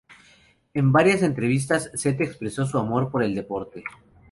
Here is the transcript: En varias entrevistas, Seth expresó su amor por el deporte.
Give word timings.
En 0.73 0.91
varias 0.91 1.21
entrevistas, 1.21 1.91
Seth 1.93 2.21
expresó 2.21 2.65
su 2.65 2.79
amor 2.79 3.11
por 3.11 3.21
el 3.21 3.35
deporte. 3.35 3.83